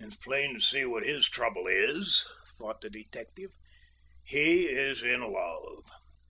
"It 0.00 0.06
is 0.06 0.16
plain 0.16 0.54
to 0.54 0.62
see 0.62 0.86
what 0.86 1.02
his 1.04 1.28
trouble 1.28 1.66
is," 1.66 2.26
thought 2.56 2.80
the 2.80 2.88
detective. 2.88 3.50
"He 4.24 4.64
is 4.64 5.02
in 5.02 5.20
love." 5.20 5.82